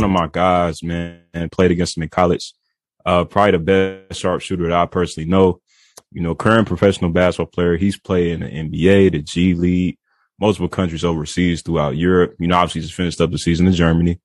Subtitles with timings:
[0.00, 2.52] one of my guys, man, and played against him in college.
[3.04, 5.60] Uh, probably the best sharpshooter that I personally know.
[6.12, 7.76] You know, current professional basketball player.
[7.76, 9.98] He's played in the NBA, the G League,
[10.38, 12.34] multiple countries overseas throughout Europe.
[12.38, 14.20] You know, obviously just finished up the season in Germany.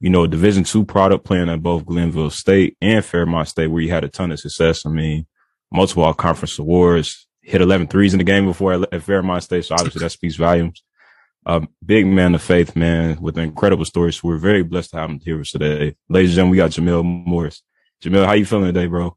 [0.00, 3.88] You know, Division two product playing at both Glenville State and Fairmont State, where he
[3.88, 4.84] had a ton of success.
[4.86, 5.26] I mean,
[5.72, 9.64] multiple conference awards, hit 11 threes in the game before at Fairmont State.
[9.64, 10.82] So obviously that speaks volumes.
[11.46, 14.16] A big man of faith, man, with incredible stories.
[14.16, 15.94] So we're very blessed to have him here today.
[16.08, 17.62] Ladies and gentlemen, we got Jamel Morris.
[18.02, 19.16] Jamel, how you feeling today, bro?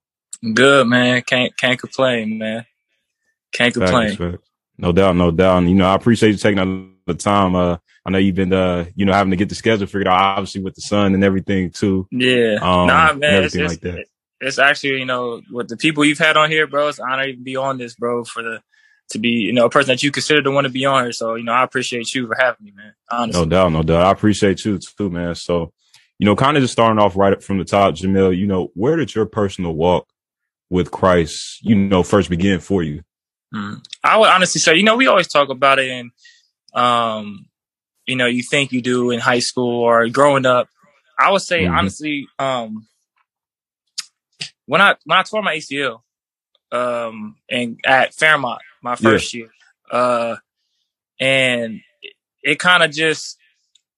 [0.54, 1.22] Good, man.
[1.22, 2.66] Can't can't complain, man.
[3.54, 4.10] Can't complain.
[4.10, 4.50] Facts, facts.
[4.78, 5.60] No doubt, no doubt.
[5.60, 7.56] And, you know, I appreciate you taking the time.
[7.56, 10.38] Uh, I know you've been, uh, you know, having to get the schedule figured out,
[10.38, 12.08] obviously with the son and everything too.
[12.12, 12.58] Yeah.
[12.62, 13.44] Um, nah, man.
[13.44, 14.06] It's, it's, like that.
[14.40, 17.32] it's actually, you know, with the people you've had on here, bro, it's an honor
[17.32, 18.62] to be on this, bro, for the,
[19.10, 21.12] to be, you know, a person that you consider to want to be on here.
[21.12, 22.94] So, you know, I appreciate you for having me, man.
[23.10, 23.42] Honestly.
[23.42, 24.06] No doubt, no doubt.
[24.06, 25.36] I appreciate you too, man.
[25.36, 25.72] So,
[26.20, 28.96] you know, kind of just starting off right from the top, Jamel, you know, where
[28.96, 30.08] did your personal walk
[30.70, 33.04] with Christ, you know, first begin for you?
[33.54, 33.86] Mm.
[34.04, 36.12] I would honestly say, you know, we always talk about it and,
[36.74, 37.46] um,
[38.06, 40.68] you know, you think you do in high school or growing up.
[41.20, 41.76] I would say, mm-hmm.
[41.76, 42.88] honestly, um,
[44.66, 46.02] when I, when I tore my ACL,
[46.72, 49.50] um, and at Fairmont, my first year.
[49.92, 50.36] Uh,
[51.20, 53.38] and it, it kind of just,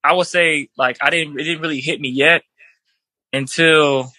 [0.04, 2.44] I would say like I didn't, it didn't really hit me yet
[3.34, 4.12] until,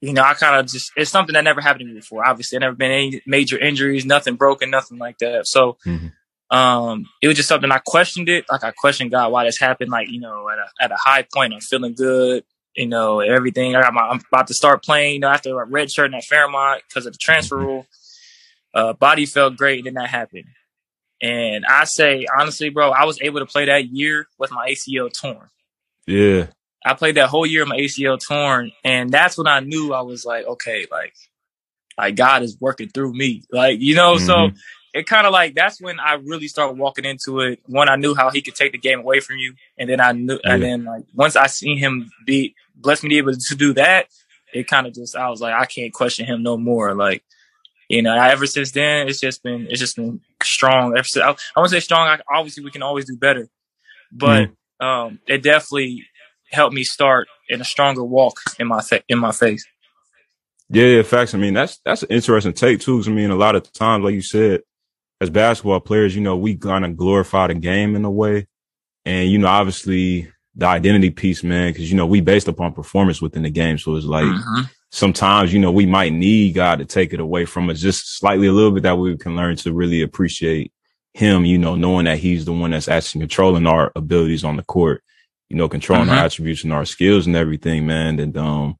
[0.00, 2.26] you know, I kind of just, it's something that never happened to me before.
[2.26, 5.46] Obviously, I never been any major injuries, nothing broken, nothing like that.
[5.46, 6.56] So, mm-hmm.
[6.56, 8.44] um, it was just something I questioned it.
[8.50, 9.90] Like I questioned God why this happened.
[9.90, 12.44] Like, you know, at a, at a high point, I'm feeling good
[12.76, 13.74] you know, everything.
[13.74, 16.24] I got my, I'm about to start playing, you know, after a red shirt at
[16.24, 17.66] Fairmont because of the transfer mm-hmm.
[17.66, 17.86] rule.
[18.76, 20.44] Uh, body felt great, and then that happened.
[21.22, 25.10] And I say honestly, bro, I was able to play that year with my ACL
[25.10, 25.48] torn.
[26.06, 26.48] Yeah.
[26.84, 30.02] I played that whole year with my ACL torn, and that's when I knew I
[30.02, 31.14] was like, okay, like,
[31.96, 34.16] like God is working through me, like you know.
[34.16, 34.26] Mm-hmm.
[34.26, 34.50] So
[34.92, 37.60] it kind of like that's when I really started walking into it.
[37.64, 40.12] When I knew how he could take the game away from you, and then I
[40.12, 40.52] knew, yeah.
[40.52, 43.72] and then like once I seen him be blessed me to be able to do
[43.72, 44.08] that,
[44.52, 46.94] it kind of just I was like, I can't question him no more.
[46.94, 47.24] Like
[47.88, 50.96] you know, ever since then, it's just been it's just been strong.
[50.96, 52.08] Ever since, I, I want to say strong.
[52.08, 53.48] I, obviously, we can always do better,
[54.10, 54.84] but mm.
[54.84, 56.04] um, it definitely
[56.50, 59.64] helped me start in a stronger walk in my fa- in my face.
[60.68, 61.34] Yeah, yeah, facts.
[61.34, 63.02] I mean, that's that's an interesting take too.
[63.06, 64.62] I mean, a lot of times, like you said,
[65.20, 68.48] as basketball players, you know, we kind of glorify the game in a way,
[69.04, 73.22] and you know, obviously the identity piece, man, because you know we based upon performance
[73.22, 74.24] within the game, so it's like.
[74.24, 74.62] Mm-hmm
[74.96, 78.46] sometimes, you know, we might need God to take it away from us just slightly
[78.46, 80.72] a little bit that we can learn to really appreciate
[81.12, 84.62] him, you know, knowing that he's the one that's actually controlling our abilities on the
[84.62, 85.02] court,
[85.50, 86.18] you know, controlling mm-hmm.
[86.18, 88.18] our attributes and our skills and everything, man.
[88.18, 88.78] And, um,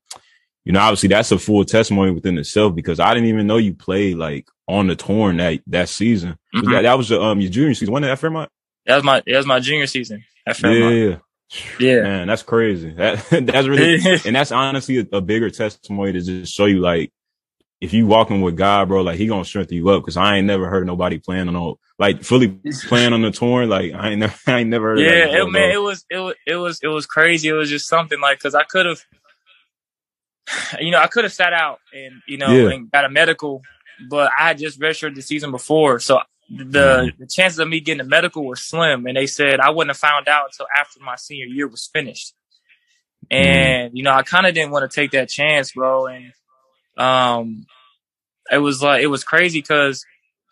[0.65, 3.75] you know, obviously that's a full testimony within itself because I didn't even know you
[3.75, 6.39] played like on the torn that, that season.
[6.55, 6.73] Mm-hmm.
[6.73, 7.93] That, that was your, um, your junior season.
[7.93, 8.51] When did that Fairmont?
[8.87, 10.95] That was my, that was my junior season at Fairmont.
[10.95, 11.17] Yeah.
[11.79, 12.91] Yeah, man, that's crazy.
[12.91, 17.13] That that's really, and that's honestly a, a, bigger testimony to just show you, like,
[17.81, 20.03] if you walking with God, bro, like he gonna strengthen you up.
[20.03, 22.49] Cause I ain't never heard nobody playing on, like, fully
[22.87, 23.69] playing on the torn.
[23.69, 25.01] Like, I ain't never, I ain't never heard.
[25.01, 27.49] Yeah, it, man, it was, it was, it was, it was crazy.
[27.49, 29.01] It was just something like, cause I could have,
[30.81, 32.71] you know, I could have sat out and you know yeah.
[32.71, 33.63] and got a medical,
[34.11, 38.01] but I had just registered the season before, so the, the chances of me getting
[38.01, 39.07] a medical were slim.
[39.07, 42.35] And they said I wouldn't have found out until after my senior year was finished.
[43.33, 43.47] Mm-hmm.
[43.47, 43.97] And, mm.
[43.97, 46.07] you know, I kind of didn't want to take that chance, bro.
[46.07, 46.33] And,
[46.97, 47.67] um,
[48.51, 50.05] it was like, it was crazy because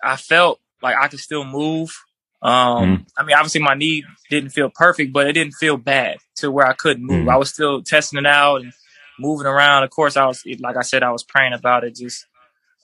[0.02, 1.96] I felt like I could still move.
[2.42, 3.06] Um, mm.
[3.16, 6.66] I mean, obviously my knee didn't feel perfect, but it didn't feel bad to where
[6.66, 7.26] I couldn't move.
[7.26, 7.32] Mm.
[7.32, 8.72] I was still testing it out and
[9.18, 9.84] moving around.
[9.84, 12.26] Of course, I was, like I said, I was praying about it, just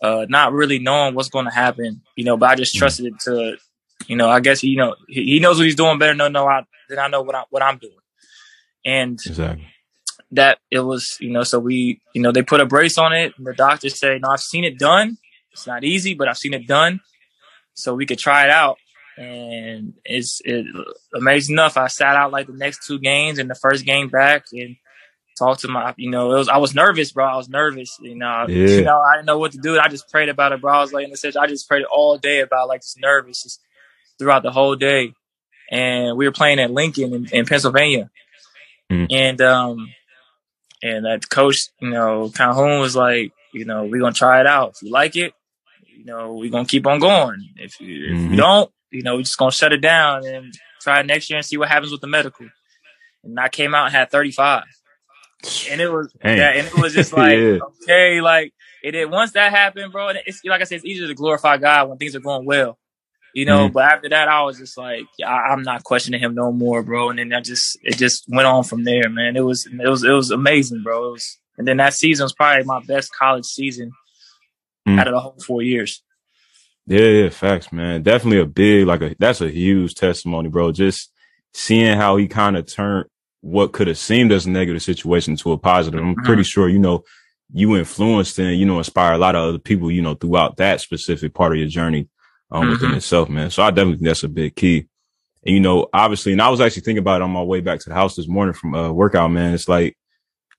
[0.02, 2.78] uh, not really knowing what's going to happen, you know, but I just mm.
[2.78, 3.56] trusted it to,
[4.06, 6.46] you know, I guess, you know, he, he knows what he's doing better than, know
[6.46, 7.94] I, than I know what, I, what I'm doing.
[8.84, 9.66] And exactly.
[10.32, 13.34] that it was, you know, so we, you know, they put a brace on it
[13.36, 15.18] and the doctor said, no, I've seen it done.
[15.52, 17.00] It's not easy, but I've seen it done.
[17.74, 18.78] So we could try it out.
[19.18, 20.64] And it's it,
[21.14, 21.76] amazing enough.
[21.76, 24.76] I sat out like the next two games and the first game back and
[25.40, 27.26] talk to my, you know, it was, I was nervous, bro.
[27.26, 28.66] I was nervous, you know, yeah.
[28.66, 29.78] you know, I didn't know what to do.
[29.78, 30.72] I just prayed about it, bro.
[30.72, 33.42] I was like, in the sense, I just prayed all day about like just nervous
[33.42, 33.60] just
[34.18, 35.14] throughout the whole day.
[35.70, 38.10] And we were playing at Lincoln in, in Pennsylvania.
[38.90, 39.06] Mm.
[39.10, 39.88] And, um,
[40.82, 44.46] and that coach, you know, Calhoun was like, you know, we're going to try it
[44.46, 44.74] out.
[44.76, 45.32] If you like it,
[45.96, 47.48] you know, we're going to keep on going.
[47.56, 48.30] If you, if mm-hmm.
[48.32, 51.30] you don't, you know, we're just going to shut it down and try it next
[51.30, 52.46] year and see what happens with the medical.
[53.22, 54.64] And I came out and had 35
[55.70, 56.36] and it was Dang.
[56.36, 57.58] yeah, and it was just like yeah.
[57.82, 58.52] okay, like
[58.82, 59.10] it, it.
[59.10, 62.14] Once that happened, bro, it's like I said, it's easier to glorify God when things
[62.14, 62.78] are going well,
[63.34, 63.66] you know.
[63.66, 63.72] Mm-hmm.
[63.72, 67.10] But after that, I was just like, I, am not questioning him no more, bro.
[67.10, 69.36] And then I just it just went on from there, man.
[69.36, 71.08] It was it was it was amazing, bro.
[71.08, 73.92] It was, and then that season was probably my best college season
[74.86, 74.98] mm-hmm.
[74.98, 76.02] out of the whole four years.
[76.86, 78.02] Yeah, yeah, facts, man.
[78.02, 80.72] Definitely a big, like a that's a huge testimony, bro.
[80.72, 81.12] Just
[81.54, 83.06] seeing how he kind of turned
[83.40, 86.00] what could have seemed as a negative situation to a positive.
[86.00, 86.46] I'm pretty mm-hmm.
[86.46, 87.04] sure, you know,
[87.52, 90.80] you influenced and, you know, inspire a lot of other people, you know, throughout that
[90.80, 92.08] specific part of your journey
[92.50, 92.70] um, mm-hmm.
[92.70, 93.50] within itself, man.
[93.50, 94.86] So I definitely think that's a big key.
[95.44, 97.80] And, you know, obviously, and I was actually thinking about it on my way back
[97.80, 99.54] to the house this morning from a uh, workout, man.
[99.54, 99.96] It's like,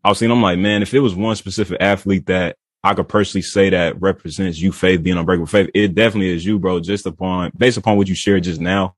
[0.03, 3.07] I was thinking, I'm like, man, if it was one specific athlete that I could
[3.07, 7.05] personally say that represents you, Faith, being unbreakable faith, it definitely is you, bro, just
[7.05, 8.95] upon, based upon what you shared just now.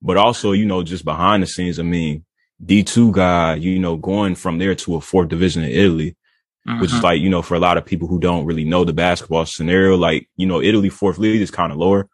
[0.00, 2.24] But also, you know, just behind the scenes, I mean,
[2.64, 6.16] D2 guy, you know, going from there to a fourth division in Italy,
[6.66, 6.80] mm-hmm.
[6.80, 7.04] which is mm-hmm.
[7.04, 9.96] like, you know, for a lot of people who don't really know the basketball scenario,
[9.96, 12.08] like, you know, Italy fourth league is kind of lower.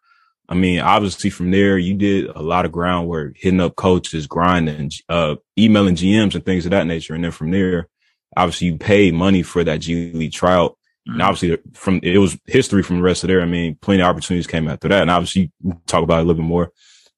[0.49, 4.91] I mean, obviously from there, you did a lot of groundwork, hitting up coaches, grinding,
[5.07, 7.15] uh, emailing GMs and things of that nature.
[7.15, 7.87] And then from there,
[8.35, 10.71] obviously you paid money for that G League tryout.
[11.07, 11.13] Mm-hmm.
[11.13, 13.41] And obviously from, it was history from the rest of there.
[13.41, 15.01] I mean, plenty of opportunities came after that.
[15.01, 16.71] And obviously you talk about it a little bit more.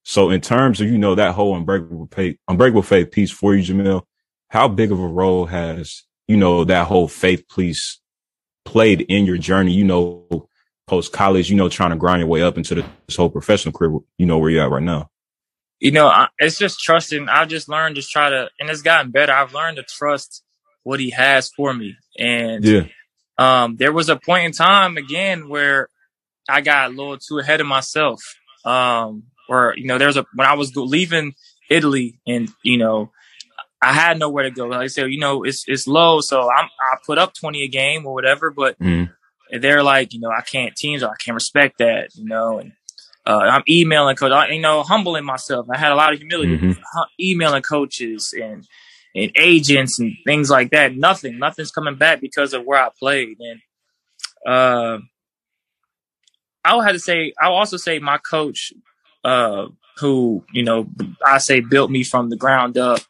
[0.08, 3.64] So in terms of, you know, that whole unbreakable faith, unbreakable faith piece for you,
[3.64, 4.04] Jamel,
[4.50, 8.00] how big of a role has, you know, that whole faith piece
[8.66, 10.48] played in your journey, you know,
[10.86, 13.98] post college, you know, trying to grind your way up into this whole professional career,
[14.20, 15.10] you know, where you're at right now?
[15.80, 17.28] You know, it's just trusting.
[17.28, 19.34] I've just learned to try to, and it's gotten better.
[19.34, 20.44] I've learned to trust
[20.84, 21.98] what he has for me.
[22.20, 22.84] And yeah.
[23.40, 25.90] um, there was a point in time again where
[26.48, 28.22] I got a little too ahead of myself.
[28.64, 31.34] Um, or you know, there's a when I was leaving
[31.70, 33.12] Italy, and you know,
[33.82, 34.66] I had nowhere to go.
[34.66, 37.68] Like I said, you know, it's it's low, so I'm I put up twenty a
[37.68, 39.10] game or whatever, but mm.
[39.52, 42.72] they're like, you know, I can't teams, or I can't respect that, you know, and
[43.28, 45.68] uh, I'm emailing coach, you know, humbling myself.
[45.74, 47.02] I had a lot of humility, mm-hmm.
[47.20, 48.68] emailing coaches and
[49.16, 50.96] and agents and things like that.
[50.96, 53.60] Nothing, nothing's coming back because of where I played, and
[54.48, 55.00] uh,
[56.64, 58.74] I would have to say, I will also say my coach
[59.26, 59.68] uh,
[59.98, 60.88] who, you know,
[61.26, 63.02] I say built me from the ground up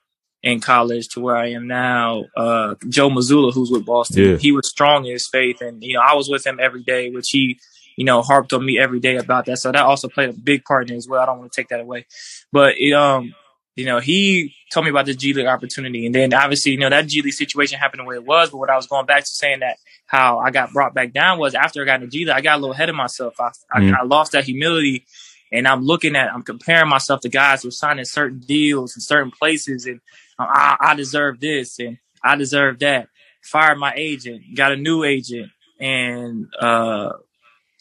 [0.42, 2.24] in college to where I am now.
[2.38, 4.38] Uh, Joe Mazzulla, who's with Boston, yeah.
[4.38, 5.62] he was strong in his faith.
[5.62, 7.60] And, you know, I was with him every day, which he,
[7.98, 9.58] you know, harped on me every day about that.
[9.58, 11.22] So that also played a big part in it as well.
[11.22, 12.06] I don't want to take that away.
[12.52, 13.34] But, it, um,
[13.76, 16.06] you know, he told me about the G League opportunity.
[16.06, 18.52] And then obviously, you know, that G League situation happened the way it was.
[18.52, 21.40] But what I was going back to saying that how I got brought back down
[21.40, 23.34] was after I got in the G League, I got a little ahead of myself.
[23.40, 23.94] I, mm.
[23.94, 25.06] I, I lost that humility
[25.52, 29.02] and I'm looking at, I'm comparing myself to guys who are signing certain deals in
[29.02, 30.00] certain places, and
[30.40, 33.10] uh, I, I deserve this and I deserve that.
[33.44, 37.14] Fired my agent, got a new agent, and uh,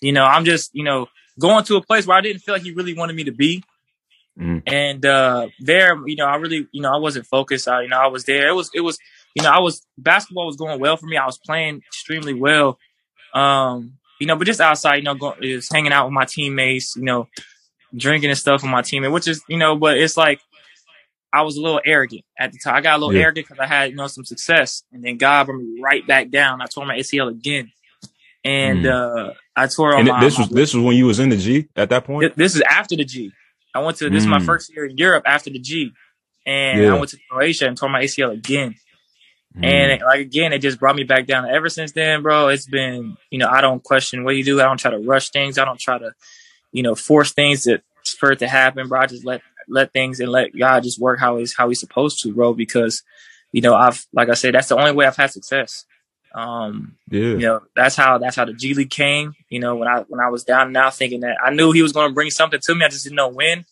[0.00, 1.08] you know, I'm just, you know,
[1.38, 3.64] going to a place where I didn't feel like he really wanted me to be.
[4.38, 4.62] Mm.
[4.66, 7.68] And uh, there, you know, I really, you know, I wasn't focused.
[7.68, 8.48] I, you know, I was there.
[8.48, 8.98] It was, it was,
[9.34, 11.16] you know, I was basketball was going well for me.
[11.16, 12.78] I was playing extremely well.
[13.32, 16.96] Um, you know, but just outside, you know, going, just hanging out with my teammates,
[16.96, 17.28] you know,
[17.96, 20.40] drinking and stuff with my teammate, which is, you know, but it's like
[21.32, 22.76] I was a little arrogant at the time.
[22.76, 23.22] I got a little yeah.
[23.22, 24.84] arrogant because I had, you know, some success.
[24.92, 26.62] And then God brought me right back down.
[26.62, 27.72] I tore my ACL again.
[28.44, 29.30] And mm.
[29.30, 31.36] uh I tore on my, this was my, this was when you was in the
[31.36, 32.36] G at that point?
[32.36, 33.32] This is after the G.
[33.74, 34.26] I went to this mm.
[34.26, 34.46] is my mm.
[34.46, 35.92] first year in Europe after the G.
[36.46, 36.94] And yeah.
[36.94, 38.76] I went to Croatia and tore my ACL again.
[39.56, 39.64] Mm.
[39.64, 41.48] And like again, it just brought me back down.
[41.48, 44.60] Ever since then, bro, it's been, you know, I don't question what you do.
[44.60, 45.58] I don't try to rush things.
[45.58, 46.12] I don't try to
[46.74, 47.82] you know, force things that
[48.18, 49.00] for it to happen, bro.
[49.00, 52.20] I just let let things and let God just work how he's how he's supposed
[52.22, 52.52] to, bro.
[52.52, 53.02] Because,
[53.52, 55.86] you know, I've like I said, that's the only way I've had success.
[56.34, 57.20] Um, yeah.
[57.20, 59.34] you know, that's how that's how the G League came.
[59.48, 61.92] You know, when I when I was down now thinking that I knew he was
[61.92, 63.64] going to bring something to me, I just didn't know when.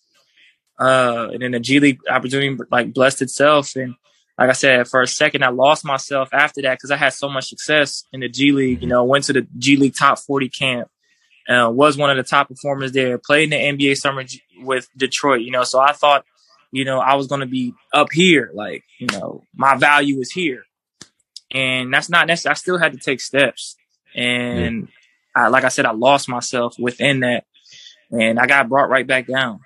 [0.78, 3.97] Uh, and then the G League opportunity like blessed itself, and
[4.38, 7.28] like I said, for a second I lost myself after that because I had so
[7.28, 8.80] much success in the G League.
[8.80, 10.88] You know, went to the G League top forty camp
[11.49, 14.25] uh, was one of the top performers there, played in the NBA summer
[14.61, 16.25] with Detroit, you know, so I thought,
[16.71, 20.31] you know, I was going to be up here, like, you know, my value is
[20.31, 20.65] here.
[21.53, 22.53] And that's not necessary.
[22.53, 23.77] I still had to take steps.
[24.15, 24.89] And
[25.37, 27.45] I, like I said, I lost myself within that
[28.11, 29.61] and I got brought right back down.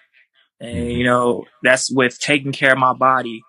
[0.61, 0.91] And, mm-hmm.
[0.91, 3.43] you know, that's with taking care of my body,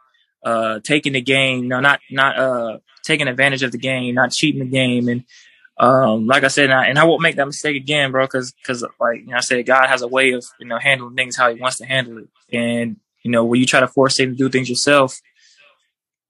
[0.46, 4.32] uh, taking the game, you know, not, not, uh, taking advantage of the game, not
[4.32, 5.24] cheating the game and,
[5.80, 8.52] um, like I said, and I, and I, won't make that mistake again, bro, because
[8.52, 11.36] because like you know, I said, God has a way of you know handling things
[11.36, 14.32] how He wants to handle it, and you know when you try to force Him
[14.32, 15.20] to do things yourself,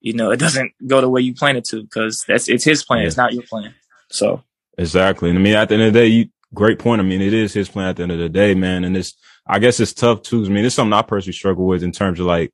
[0.00, 2.84] you know, it doesn't go the way you plan it to because that's it's his
[2.84, 3.00] plan.
[3.00, 3.06] Yeah.
[3.06, 3.74] It's not your plan.
[4.10, 4.42] So
[4.76, 5.30] exactly.
[5.30, 7.00] And I mean, at the end of the day, you, great point.
[7.00, 8.84] I mean, it is his plan at the end of the day, man.
[8.84, 9.14] And it's,
[9.46, 10.44] I guess it's tough too.
[10.44, 12.52] I mean, it's something I personally struggle with in terms of like,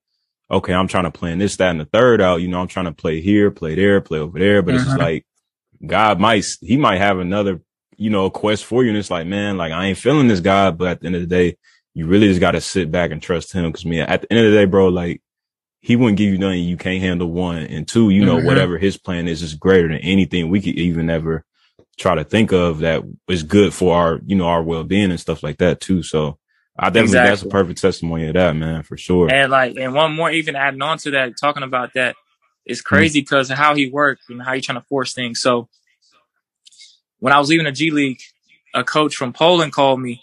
[0.51, 2.41] okay, I'm trying to plan this, that, and the third out.
[2.41, 4.81] You know, I'm trying to play here, play there, play over there, but mm-hmm.
[4.81, 5.27] it's just like
[5.85, 7.61] God might, he might have another,
[7.97, 8.91] you know, quest for you.
[8.91, 11.23] And it's like, man, like I ain't feeling this guy, but at the end of
[11.23, 11.57] the day,
[11.95, 13.73] you really just got to sit back and trust him.
[13.73, 15.23] Cause me, at the end of the day, bro, like
[15.81, 17.59] he wouldn't give you nothing you can't handle one.
[17.59, 18.47] And two, you know, mm-hmm.
[18.47, 21.45] whatever his plan is is greater than anything we could even ever
[21.99, 25.21] try to think of that is good for our, you know, our well being and
[25.21, 26.03] stuff like that too.
[26.03, 26.39] So
[26.77, 27.31] I definitely exactly.
[27.31, 29.31] that's a perfect testimony of that, man, for sure.
[29.31, 32.17] And like, and one more, even adding on to that, talking about that,
[32.67, 33.61] it's crazy because mm-hmm.
[33.61, 35.41] how he worked and how he trying to force things.
[35.41, 35.69] So
[37.19, 38.21] when I was leaving the G League,
[38.75, 40.23] a coach from Poland called me,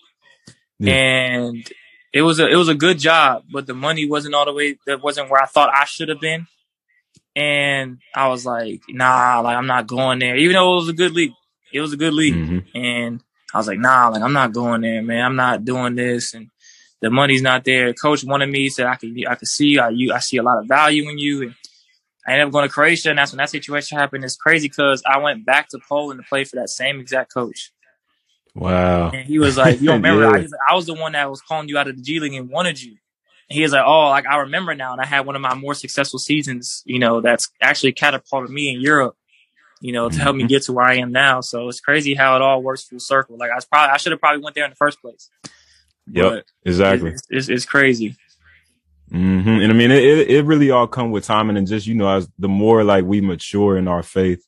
[0.80, 0.94] yeah.
[0.94, 1.72] and
[2.14, 4.78] it was a it was a good job, but the money wasn't all the way.
[4.86, 6.48] That wasn't where I thought I should have been.
[7.34, 10.94] And I was like, nah, like I'm not going there, even though it was a
[10.94, 11.34] good league.
[11.74, 12.78] It was a good league, mm-hmm.
[12.78, 15.24] and I was like, nah, like I'm not going there, man.
[15.24, 16.50] I'm not doing this, and
[17.00, 17.94] the money's not there.
[17.94, 20.60] Coach wanted me, said I could, I could see, I, you, I see a lot
[20.60, 21.56] of value in you, and
[22.32, 24.24] I ended up going to Croatia, and that's when that situation happened.
[24.24, 27.72] It's crazy because I went back to Poland to play for that same exact coach.
[28.56, 29.12] Wow.
[29.12, 30.24] And he was like, "You don't remember?
[30.24, 30.38] yeah.
[30.38, 32.34] I, was, I was the one that was calling you out of the G League
[32.34, 32.92] and wanted you."
[33.50, 35.54] And he was like, "Oh, like I remember now." And I had one of my
[35.56, 36.84] more successful seasons.
[36.86, 39.16] You know, that's actually catapulted me in Europe
[39.82, 40.50] you know, to help me mm-hmm.
[40.50, 41.42] get to where I am now.
[41.42, 43.36] So it's crazy how it all works full circle.
[43.38, 45.30] Like I was probably I should have probably went there in the first place.
[46.08, 47.12] Yep, exactly.
[47.12, 48.16] It's, it's, it's crazy.
[49.12, 49.50] Mm-hmm.
[49.50, 52.30] And I mean, it, it really all come with time and just, you know, as
[52.40, 54.46] the more like we mature in our faith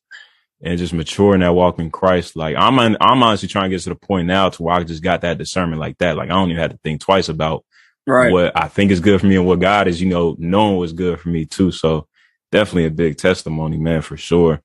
[0.61, 3.83] and just mature in that walk in Christ, like I'm, I'm honestly trying to get
[3.83, 6.15] to the point now to where I just got that discernment like that.
[6.15, 7.65] Like I don't even have to think twice about
[8.07, 8.31] right.
[8.31, 10.93] what I think is good for me and what God is, you know, knowing what's
[10.93, 11.71] good for me too.
[11.71, 12.07] So
[12.51, 14.61] definitely a big testimony, man, for sure.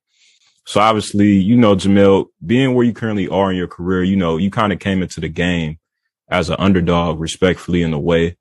[0.64, 4.36] So obviously, you know, Jamel, being where you currently are in your career, you know,
[4.36, 5.78] you kind of came into the game
[6.28, 8.36] as an underdog, respectfully in a way.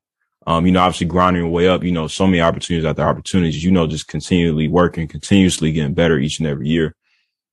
[0.48, 3.62] Um, you know, obviously grinding your way up, you know, so many opportunities after opportunities,
[3.62, 6.94] you know, just continually working, continuously getting better each and every year.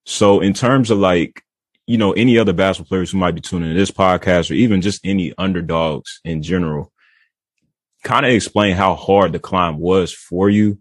[0.05, 1.43] So in terms of like,
[1.87, 4.79] you know, any other basketball players who might be tuning in this podcast or even
[4.79, 6.93] just any underdogs in general,
[8.05, 10.79] kind of explain how hard the climb was for you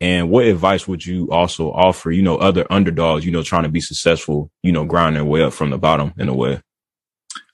[0.00, 3.68] and what advice would you also offer, you know, other underdogs, you know, trying to
[3.68, 6.62] be successful, you know, grinding their way up from the bottom in a way?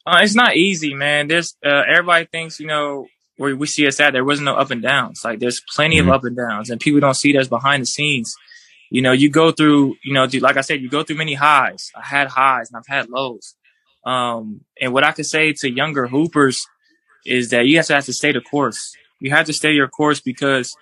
[0.05, 1.29] Uh, it's not easy, man.
[1.29, 4.71] There's, uh, everybody thinks, you know, where we see us at, there wasn't no up
[4.71, 5.23] and downs.
[5.25, 6.09] Like there's plenty mm-hmm.
[6.09, 8.35] of up and downs and people don't see that's behind the scenes.
[8.91, 11.91] You know, you go through, you know, like I said, you go through many highs.
[11.95, 13.57] I had highs and I've had lows.
[14.05, 16.67] Um, and what I could say to younger hoopers
[17.25, 18.95] is that you have to have to stay the course.
[19.21, 20.77] You have to stay your course because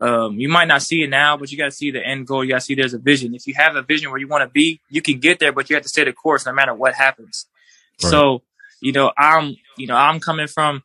[0.00, 2.44] um, you might not see it now, but you got to see the end goal.
[2.44, 3.34] You got to see there's a vision.
[3.34, 5.68] If you have a vision where you want to be, you can get there, but
[5.68, 7.46] you have to stay the course no matter what happens.
[8.02, 8.10] Right.
[8.10, 8.42] So,
[8.80, 10.82] you know, I'm, you know, I'm coming from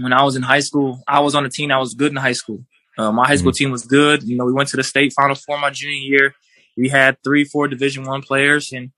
[0.00, 1.02] when I was in high school.
[1.06, 2.64] I was on a team that was good in high school.
[2.98, 3.64] Uh, my high school mm-hmm.
[3.64, 4.22] team was good.
[4.22, 6.34] You know, we went to the state final four my junior year.
[6.76, 8.90] We had three, four Division One players, and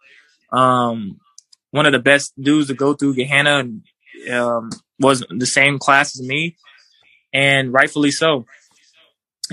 [0.52, 1.21] um,
[1.71, 3.80] one of the best dudes to go through Gahanna
[4.30, 6.56] um, was the same class as me,
[7.32, 8.44] and rightfully so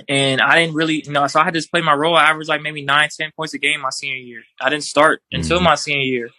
[0.08, 2.16] and I didn't really, you know, so I had to play my role.
[2.16, 4.44] I averaged like maybe nine, ten points a game my senior year.
[4.62, 5.66] I didn't start until mm-hmm.
[5.66, 6.30] my senior year,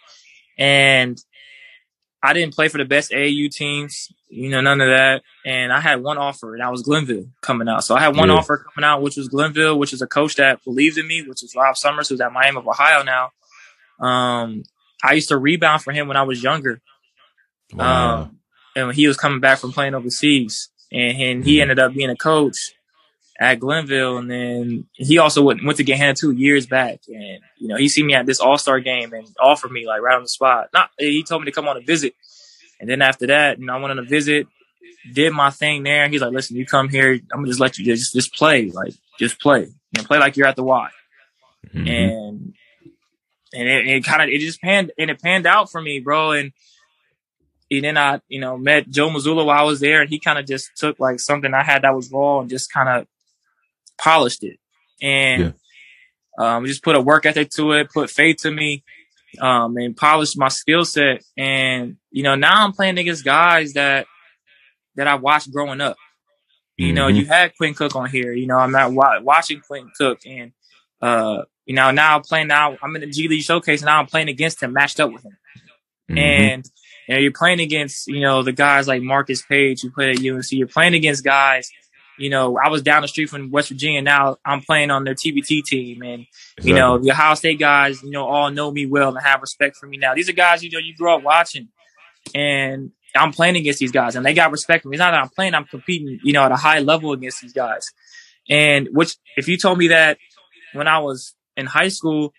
[0.57, 1.17] and
[2.23, 5.23] I didn't play for the best AAU teams, you know, none of that.
[5.45, 7.83] And I had one offer, and that was Glenville coming out.
[7.83, 8.35] So I had one yeah.
[8.35, 11.43] offer coming out, which was Glenville, which is a coach that believed in me, which
[11.43, 13.31] is Rob Summers, who's at Miami of Ohio now.
[14.05, 14.63] Um,
[15.03, 16.81] I used to rebound for him when I was younger.
[17.73, 18.21] Wow.
[18.21, 18.39] Um,
[18.75, 21.61] and he was coming back from playing overseas, and, and he mm-hmm.
[21.63, 22.73] ended up being a coach
[23.41, 27.67] at Glenville, and then he also went, went to Gahanna two years back, and you
[27.67, 30.21] know he see me at this All Star game and offered me like right on
[30.21, 30.69] the spot.
[30.75, 32.13] Not he told me to come on a visit,
[32.79, 34.45] and then after that, you know I went on a visit,
[35.11, 36.07] did my thing there.
[36.07, 38.93] He's like, "Listen, you come here, I'm gonna just let you just just play, like
[39.17, 40.89] just play, you know, play like you're at the Y,"
[41.73, 41.87] mm-hmm.
[41.87, 42.53] and
[43.53, 46.31] and it, it kind of it just panned and it panned out for me, bro,
[46.31, 46.51] and.
[47.73, 50.37] And then I, you know, met Joe Mazzulla while I was there, and he kind
[50.37, 53.07] of just took like something I had that was raw and just kind of
[54.01, 54.57] polished it
[55.01, 55.53] and
[56.39, 56.57] yeah.
[56.57, 58.83] um, just put a work ethic to it, put faith to me,
[59.39, 61.23] um, and polished my skill set.
[61.37, 64.05] And you know, now I'm playing against guys that
[64.95, 65.97] that I watched growing up.
[66.77, 66.95] You mm-hmm.
[66.95, 68.33] know, you had Quinn Cook on here.
[68.33, 70.51] You know, I'm not wa- watching Quinn Cook, and
[71.01, 72.47] uh, you know, now I'm playing.
[72.47, 73.81] Now I'm in the G League showcase.
[73.81, 75.37] Now I'm playing against him, matched up with him,
[76.09, 76.17] mm-hmm.
[76.17, 76.65] and
[77.07, 80.25] you know, you're playing against you know the guys like Marcus Paige who played at
[80.25, 80.51] UNC.
[80.51, 81.69] You're playing against guys
[82.21, 84.01] you know, I was down the street from West Virginia.
[84.01, 86.69] Now I'm playing on their TBT team, and exactly.
[86.69, 89.75] you know, the Ohio State guys, you know, all know me well and have respect
[89.75, 89.97] for me.
[89.97, 91.69] Now these are guys you know you grew up watching,
[92.35, 94.95] and I'm playing against these guys, and they got respect for me.
[94.95, 97.53] It's not that I'm playing; I'm competing, you know, at a high level against these
[97.53, 97.87] guys.
[98.49, 100.17] And which, if you told me that
[100.73, 102.33] when I was in high school,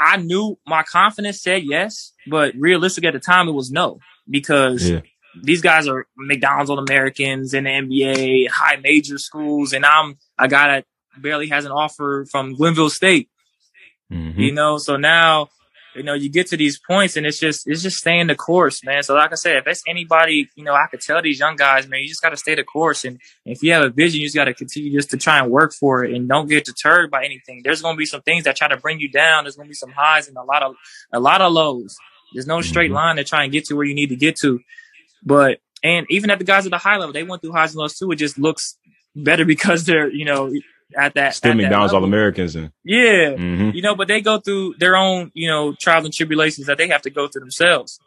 [0.00, 4.88] I knew my confidence said yes, but realistic at the time it was no because
[4.88, 5.00] yeah
[5.42, 10.48] these guys are McDonald's All Americans in the NBA, high major schools, and I'm a
[10.48, 10.84] guy that
[11.18, 13.28] barely has an offer from Glenville State.
[14.12, 14.40] Mm-hmm.
[14.40, 15.48] You know, so now,
[15.94, 18.84] you know, you get to these points and it's just it's just staying the course,
[18.84, 19.02] man.
[19.02, 21.88] So like I said, if it's anybody, you know, I could tell these young guys,
[21.88, 23.04] man, you just gotta stay the course.
[23.04, 25.72] And if you have a vision, you just gotta continue just to try and work
[25.72, 27.62] for it and don't get deterred by anything.
[27.64, 29.44] There's gonna be some things that try to bring you down.
[29.44, 30.76] There's gonna be some highs and a lot of
[31.12, 31.96] a lot of lows.
[32.32, 32.96] There's no straight mm-hmm.
[32.96, 34.60] line to try and get to where you need to get to.
[35.26, 37.80] But and even at the guys at the high level, they went through highs and
[37.80, 38.10] lows too.
[38.12, 38.78] It just looks
[39.14, 40.52] better because they're you know
[40.96, 43.70] at that still at McDonald's All Americans and yeah, mm-hmm.
[43.74, 46.88] you know, but they go through their own you know trials and tribulations that they
[46.88, 47.98] have to go through themselves.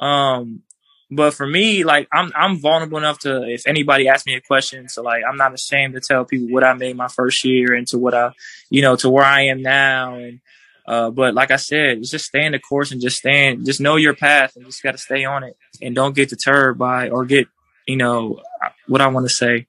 [0.00, 0.62] Um,
[1.10, 4.88] but for me, like I'm I'm vulnerable enough to if anybody asks me a question,
[4.88, 7.86] so like I'm not ashamed to tell people what I made my first year and
[7.88, 8.32] to what I,
[8.70, 10.40] you know, to where I am now and
[10.86, 13.96] uh, but like I said, just stay in the course and just stand, just know
[13.96, 17.24] your path and just got to stay on it and don't get deterred by or
[17.24, 17.48] get,
[17.86, 18.40] you know,
[18.86, 19.66] what I want to say.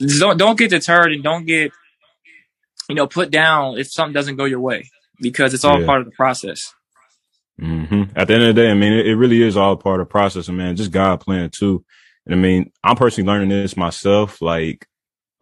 [0.00, 1.70] Don't don't get deterred and don't get,
[2.88, 4.90] you know, put down if something doesn't go your way
[5.20, 5.86] because it's all yeah.
[5.86, 6.74] part of the process.
[7.60, 8.16] Mm-hmm.
[8.16, 10.08] At the end of the day, I mean, it, it really is all part of
[10.08, 11.84] the process, and man, just God plan too.
[12.26, 14.42] And I mean, I'm personally learning this myself.
[14.42, 14.88] Like,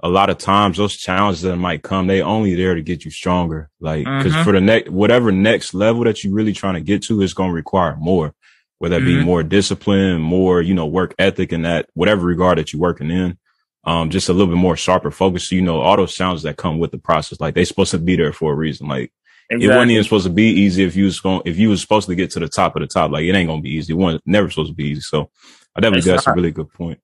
[0.03, 3.11] a lot of times those challenges that might come, they only there to get you
[3.11, 3.71] stronger.
[3.81, 4.45] Like, cause mm-hmm.
[4.45, 7.51] for the next, whatever next level that you're really trying to get to is going
[7.51, 8.35] to require more,
[8.79, 9.21] whether that mm-hmm.
[9.21, 13.11] be more discipline, more, you know, work ethic in that, whatever regard that you're working
[13.11, 13.39] in.
[13.85, 15.49] Um, just a little bit more sharper focus.
[15.49, 17.99] So, you know, all those challenges that come with the process, like they supposed to
[17.99, 18.89] be there for a reason.
[18.89, 19.11] Like
[19.49, 19.67] exactly.
[19.67, 22.07] it wasn't even supposed to be easy if you was going, if you was supposed
[22.09, 23.95] to get to the top of the top, like it ain't going to be easy.
[23.95, 25.01] It wasn't never supposed to be easy.
[25.01, 25.31] So
[25.75, 27.01] I definitely that's a really good point.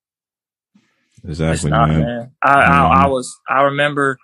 [1.27, 2.01] Exactly, not, man.
[2.01, 2.31] man.
[2.43, 2.73] I, mm-hmm.
[2.73, 4.19] I, I was I remember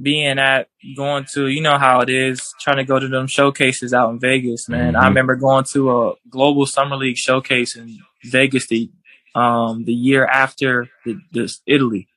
[0.00, 3.92] being at going to you know how it is trying to go to them showcases
[3.92, 4.94] out in Vegas, man.
[4.94, 5.02] Mm-hmm.
[5.02, 8.90] I remember going to a global summer league showcase in Vegas the
[9.34, 12.08] um the year after the, the Italy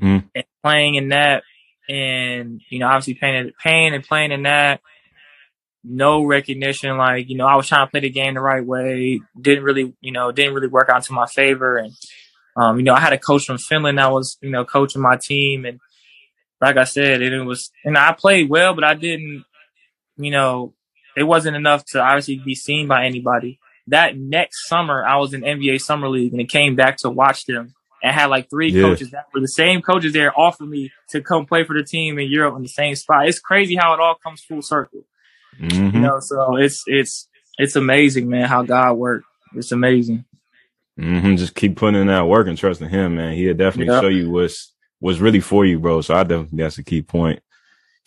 [0.00, 0.26] mm-hmm.
[0.34, 1.42] and playing in that
[1.88, 4.80] and you know obviously paying paying and playing in that
[5.82, 9.20] no recognition like you know I was trying to play the game the right way
[9.38, 11.92] didn't really you know didn't really work out to my favor and
[12.56, 15.16] um, you know, I had a coach from Finland that was, you know, coaching my
[15.20, 15.64] team.
[15.64, 15.80] And
[16.60, 19.44] like I said, it, it was, and I played well, but I didn't,
[20.16, 20.74] you know,
[21.16, 23.58] it wasn't enough to obviously be seen by anybody.
[23.86, 27.46] That next summer, I was in NBA Summer League and it came back to watch
[27.46, 28.82] them and had like three yeah.
[28.82, 32.18] coaches that were the same coaches there offer me to come play for the team
[32.18, 33.28] in Europe in the same spot.
[33.28, 35.04] It's crazy how it all comes full circle.
[35.58, 35.96] Mm-hmm.
[35.96, 39.26] You know, so it's, it's, it's amazing, man, how God worked.
[39.54, 40.24] It's amazing.
[41.00, 41.36] Mm-hmm.
[41.36, 43.34] Just keep putting in that work and trusting him, man.
[43.34, 44.02] He'll definitely yep.
[44.02, 46.02] show you what's what's really for you, bro.
[46.02, 47.40] So I definitely that's a key point.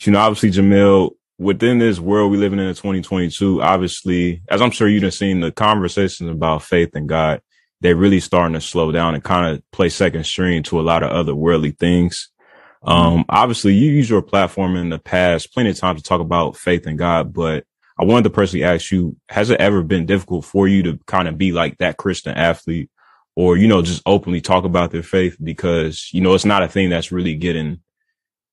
[0.02, 4.72] You know, obviously, Jamel, within this world we living in in 2022, obviously, as I'm
[4.72, 7.42] sure you've seen the conversations about faith and God,
[7.82, 11.04] they're really starting to slow down and kind of play second string to a lot
[11.04, 12.30] of other worldly things.
[12.86, 16.58] Um, obviously you use your platform in the past plenty of times to talk about
[16.58, 17.66] faith and God, but
[18.00, 21.28] I wanted to personally ask you, has it ever been difficult for you to kind
[21.28, 22.90] of be like that Christian athlete
[23.36, 26.68] or, you know, just openly talk about their faith because, you know, it's not a
[26.68, 27.82] thing that's really getting,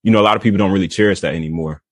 [0.03, 1.83] you know, a lot of people don't really cherish that anymore.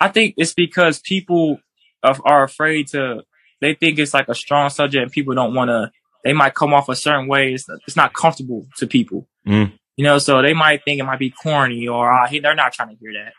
[0.00, 1.60] I think it's because people
[2.02, 3.22] are afraid to,
[3.60, 5.92] they think it's like a strong subject and people don't want to,
[6.24, 7.52] they might come off a certain way.
[7.52, 9.72] It's, it's not comfortable to people, mm.
[9.96, 12.88] you know, so they might think it might be corny or uh, they're not trying
[12.88, 13.34] to hear that,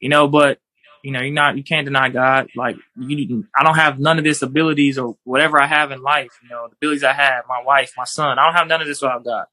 [0.00, 0.58] you know, but
[1.06, 2.48] you know, you're not, you can't deny God.
[2.56, 6.32] Like, you, I don't have none of this abilities or whatever I have in life.
[6.42, 8.40] You know, the abilities I have, my wife, my son.
[8.40, 9.46] I don't have none of this without God.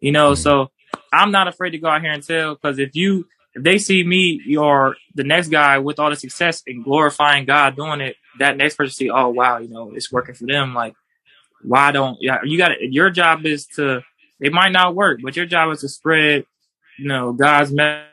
[0.00, 0.70] You know, so
[1.12, 4.02] I'm not afraid to go out here and tell because if you, if they see
[4.02, 8.56] me or the next guy with all the success and glorifying God doing it, that
[8.56, 10.72] next person see, oh wow, you know, it's working for them.
[10.72, 10.94] Like,
[11.62, 12.38] why don't yeah?
[12.44, 14.00] You got your job is to.
[14.40, 16.46] It might not work, but your job is to spread,
[16.98, 18.08] you know, God's message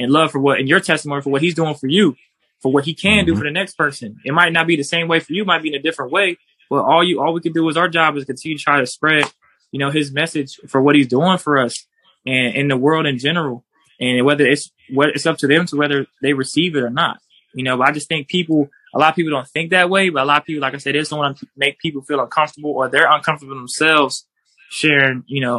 [0.00, 2.16] and love for what and your testimony for what he's doing for you,
[2.60, 3.26] for what he can mm-hmm.
[3.26, 4.18] do for the next person.
[4.24, 6.38] It might not be the same way for you, might be in a different way,
[6.68, 8.86] but all you all we can do is our job is continue to try to
[8.86, 9.24] spread,
[9.70, 11.86] you know, his message for what he's doing for us
[12.26, 13.64] and in the world in general.
[14.00, 17.18] And whether it's what it's up to them to whether they receive it or not.
[17.52, 20.08] You know, but I just think people a lot of people don't think that way,
[20.08, 22.02] but a lot of people, like I said, they just don't want to make people
[22.02, 24.26] feel uncomfortable or they're uncomfortable themselves
[24.70, 25.58] sharing, you know,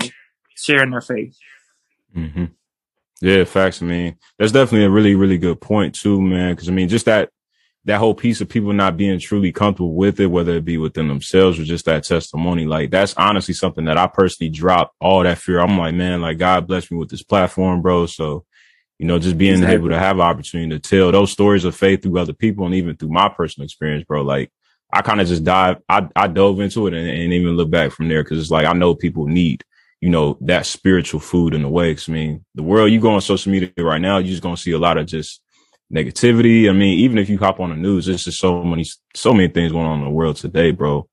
[0.55, 1.37] sharing their faith.
[2.15, 2.45] Mm-hmm.
[3.21, 3.81] Yeah, facts.
[3.81, 6.55] I mean, that's definitely a really, really good point too, man.
[6.55, 7.29] Cause I mean, just that,
[7.85, 11.07] that whole piece of people not being truly comfortable with it, whether it be within
[11.07, 15.37] themselves or just that testimony, like that's honestly something that I personally dropped all that
[15.39, 15.59] fear.
[15.59, 18.05] I'm like, man, like God bless me with this platform, bro.
[18.05, 18.45] So,
[18.99, 19.75] you know, just being exactly.
[19.75, 22.75] able to have an opportunity to tell those stories of faith through other people and
[22.75, 24.21] even through my personal experience, bro.
[24.21, 24.51] Like
[24.93, 27.91] I kind of just dive, I, I dove into it and, and even look back
[27.91, 28.23] from there.
[28.23, 29.63] Cause it's like, I know people need,
[30.01, 31.93] you know, that spiritual food in a way.
[31.93, 34.55] Cause I mean, the world you go on social media right now, you're just going
[34.55, 35.41] to see a lot of just
[35.93, 36.69] negativity.
[36.69, 38.85] I mean, even if you hop on the news, there's just so many,
[39.15, 41.07] so many things going on in the world today, bro.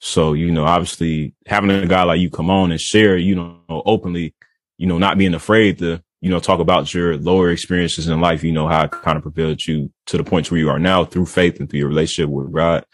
[0.00, 3.60] So, you know, obviously having a guy like you come on and share, you know,
[3.68, 4.34] openly,
[4.76, 8.42] you know, not being afraid to, you know, talk about your lower experiences in life,
[8.42, 11.04] you know, how it kind of propelled you to the point where you are now
[11.04, 12.84] through faith and through your relationship with God.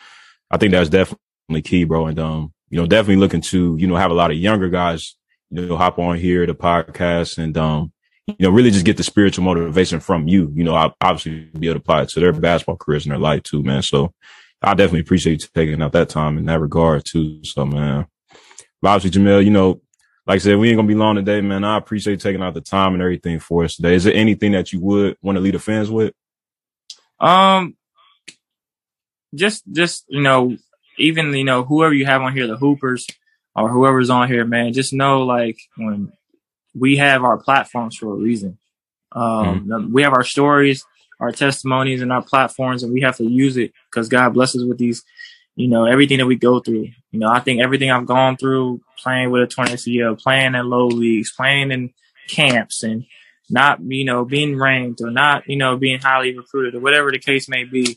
[0.51, 2.07] I think that's definitely key, bro.
[2.07, 5.17] And, um, you know, definitely looking to, you know, have a lot of younger guys,
[5.51, 7.93] you know, hop on here, the podcast and, um,
[8.27, 10.53] you know, really just get the spiritual motivation from you.
[10.55, 13.19] You know, I obviously be able to apply it to their basketball careers and their
[13.19, 13.83] life too, man.
[13.83, 14.13] So
[14.63, 17.43] I definitely appreciate you taking out that time in that regard too.
[17.45, 18.07] So, man,
[18.83, 19.81] but obviously, Jamel, you know,
[20.27, 21.65] like I said, we ain't gonna be long today, man.
[21.65, 23.95] I appreciate you taking out the time and everything for us today.
[23.95, 26.13] Is there anything that you would want to lead the fans with?
[27.19, 27.77] Um,
[29.35, 30.57] just, just you know,
[30.99, 33.07] even you know, whoever you have on here, the Hoopers
[33.61, 36.13] or whoever's on here, man, just know like when
[36.75, 38.59] we have our platforms for a reason.
[39.13, 39.93] Um, mm-hmm.
[39.93, 40.85] we have our stories,
[41.21, 44.79] our testimonies, and our platforms, and we have to use it because God blesses with
[44.79, 45.03] these,
[45.57, 46.89] you know, everything that we go through.
[47.11, 50.69] You know, I think everything I've gone through, playing with a torn ACL, playing in
[50.69, 51.93] low leagues, playing in
[52.29, 53.07] camps, and
[53.51, 57.19] not, you know, being ranked or not, you know, being highly recruited or whatever the
[57.19, 57.97] case may be.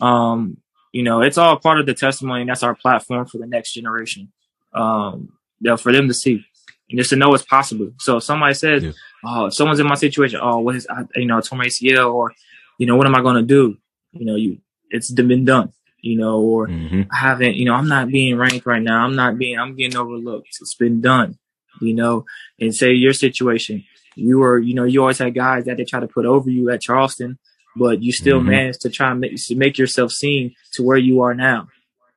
[0.00, 0.58] Um,
[0.92, 2.42] you know, it's all part of the testimony.
[2.42, 4.30] And that's our platform for the next generation.
[4.74, 5.32] Um,
[5.78, 6.44] for them to see
[6.92, 7.90] and just to know it's possible.
[7.98, 8.92] So if somebody says, yeah.
[9.24, 12.32] "Oh, if someone's in my situation, oh, what is you know, torn ACL, or
[12.78, 13.78] you know, what am I going to do?"
[14.12, 14.58] You know, you
[14.90, 15.72] it's been done.
[16.00, 17.02] You know, or mm-hmm.
[17.10, 17.54] I haven't.
[17.54, 19.04] You know, I'm not being ranked right now.
[19.04, 19.58] I'm not being.
[19.58, 20.48] I'm getting overlooked.
[20.60, 21.38] It's been done.
[21.80, 22.26] You know,
[22.60, 24.58] and say your situation, you were.
[24.58, 27.38] You know, you always had guys that they try to put over you at Charleston,
[27.76, 28.50] but you still mm-hmm.
[28.50, 31.68] managed to try and make, make yourself seen to where you are now.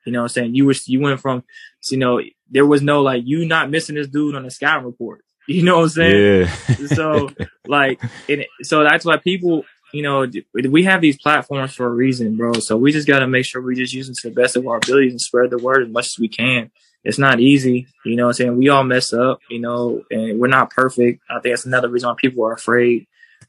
[0.05, 0.55] You know what I'm saying?
[0.55, 1.43] You were you went from
[1.91, 5.21] you know, there was no like you not missing this dude on the scout report.
[5.47, 6.47] You know what I'm saying?
[6.79, 6.87] Yeah.
[6.87, 7.29] so
[7.67, 12.35] like, it, so that's why people, you know, we have these platforms for a reason,
[12.35, 12.53] bro.
[12.53, 14.65] So we just got to make sure we just use them to the best of
[14.65, 16.71] our abilities and spread the word as much as we can.
[17.03, 18.57] It's not easy, you know what I'm saying?
[18.57, 21.21] We all mess up, you know, and we're not perfect.
[21.29, 23.05] I think that's another reason why people are afraid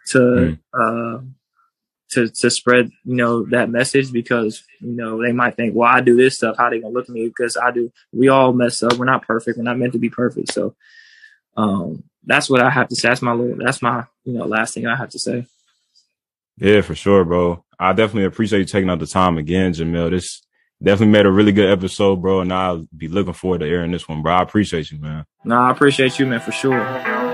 [0.08, 0.58] to, mm.
[0.74, 1.22] uh,
[2.16, 6.00] to to spread you know that message because you know they might think well I
[6.00, 6.56] do this stuff.
[6.56, 7.28] How they gonna look at me?
[7.28, 8.94] Because I do we all mess up.
[8.94, 9.58] We're not perfect.
[9.58, 10.52] We're not meant to be perfect.
[10.52, 10.74] So
[11.56, 13.08] um that's what I have to say.
[13.08, 15.46] That's my little that's my you know last thing I have to say.
[16.56, 17.62] Yeah for sure bro.
[17.78, 20.10] I definitely appreciate you taking out the time again Jamel.
[20.10, 20.42] This
[20.82, 24.08] definitely made a really good episode bro and I'll be looking forward to airing this
[24.08, 24.32] one bro.
[24.32, 25.26] I appreciate you man.
[25.44, 27.25] No I appreciate you man for sure